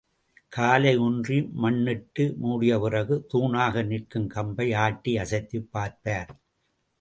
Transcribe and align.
காலை 0.47 0.97
ஊன்றி 0.97 1.41
மண்இட்டு 1.61 2.23
மூடியபிறகு 2.43 3.21
தூணாக 3.33 3.85
நிற்கும் 3.85 4.27
கம்பை 4.27 4.73
ஆட்டி 4.73 5.17
அசைத்துப் 5.17 5.71
பார்ப்பார். 5.71 6.33